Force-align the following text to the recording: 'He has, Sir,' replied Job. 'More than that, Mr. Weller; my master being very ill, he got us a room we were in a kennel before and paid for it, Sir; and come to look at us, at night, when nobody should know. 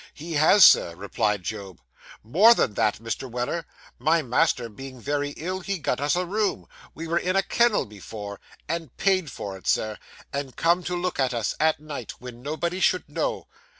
'He 0.15 0.33
has, 0.33 0.65
Sir,' 0.65 0.95
replied 0.95 1.43
Job. 1.43 1.79
'More 2.23 2.55
than 2.55 2.73
that, 2.73 2.95
Mr. 2.97 3.29
Weller; 3.29 3.67
my 3.99 4.23
master 4.23 4.67
being 4.67 4.99
very 4.99 5.29
ill, 5.37 5.59
he 5.59 5.77
got 5.77 6.01
us 6.01 6.15
a 6.15 6.25
room 6.25 6.65
we 6.95 7.07
were 7.07 7.19
in 7.19 7.35
a 7.35 7.43
kennel 7.43 7.85
before 7.85 8.39
and 8.67 8.97
paid 8.97 9.31
for 9.31 9.55
it, 9.57 9.67
Sir; 9.67 9.99
and 10.33 10.55
come 10.55 10.83
to 10.85 10.95
look 10.95 11.19
at 11.19 11.35
us, 11.35 11.53
at 11.59 11.79
night, 11.79 12.13
when 12.17 12.41
nobody 12.41 12.79
should 12.79 13.07
know. 13.07 13.45